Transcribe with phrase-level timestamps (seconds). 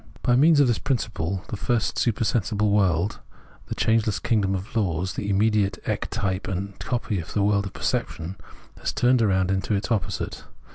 [0.23, 3.19] By means of this principle, the first supersensible world,
[3.67, 8.35] the changeless kingdom of laws, the immediate ectype and copy of the world of perception,
[8.79, 10.43] has turned round into its opposite.